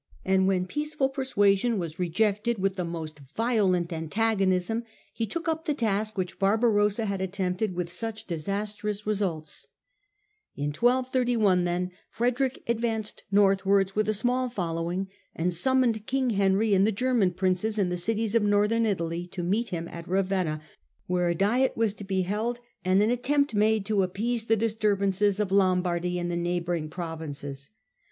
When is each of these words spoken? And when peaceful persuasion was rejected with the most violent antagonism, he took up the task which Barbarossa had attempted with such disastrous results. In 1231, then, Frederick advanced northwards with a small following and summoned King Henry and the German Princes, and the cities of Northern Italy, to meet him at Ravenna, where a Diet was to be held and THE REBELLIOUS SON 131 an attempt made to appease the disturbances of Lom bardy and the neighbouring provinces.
And 0.25 0.47
when 0.47 0.65
peaceful 0.65 1.09
persuasion 1.09 1.77
was 1.77 1.99
rejected 1.99 2.57
with 2.57 2.75
the 2.75 2.83
most 2.83 3.19
violent 3.35 3.93
antagonism, 3.93 4.83
he 5.13 5.27
took 5.27 5.47
up 5.47 5.65
the 5.65 5.75
task 5.75 6.17
which 6.17 6.39
Barbarossa 6.39 7.05
had 7.05 7.21
attempted 7.21 7.75
with 7.75 7.91
such 7.91 8.25
disastrous 8.25 9.05
results. 9.05 9.67
In 10.55 10.69
1231, 10.69 11.65
then, 11.65 11.91
Frederick 12.09 12.63
advanced 12.65 13.25
northwards 13.31 13.95
with 13.95 14.09
a 14.09 14.13
small 14.15 14.49
following 14.49 15.07
and 15.35 15.53
summoned 15.53 16.07
King 16.07 16.31
Henry 16.31 16.73
and 16.73 16.87
the 16.87 16.91
German 16.91 17.29
Princes, 17.29 17.77
and 17.77 17.91
the 17.91 17.95
cities 17.95 18.33
of 18.33 18.41
Northern 18.41 18.87
Italy, 18.87 19.27
to 19.27 19.43
meet 19.43 19.69
him 19.69 19.87
at 19.87 20.07
Ravenna, 20.07 20.61
where 21.05 21.29
a 21.29 21.35
Diet 21.35 21.77
was 21.77 21.93
to 21.93 22.03
be 22.03 22.23
held 22.23 22.57
and 22.83 22.99
THE 22.99 23.05
REBELLIOUS 23.05 23.19
SON 23.27 23.31
131 23.33 23.37
an 23.37 23.41
attempt 23.43 23.53
made 23.53 23.85
to 23.85 24.01
appease 24.01 24.47
the 24.47 24.55
disturbances 24.57 25.39
of 25.39 25.51
Lom 25.51 25.83
bardy 25.83 26.17
and 26.17 26.31
the 26.31 26.35
neighbouring 26.35 26.89
provinces. 26.89 27.69